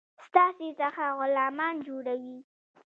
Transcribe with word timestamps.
ستاسي 0.27 0.69
څخه 0.81 1.03
غلامان 1.19 1.75
جوړوي. 1.87 2.37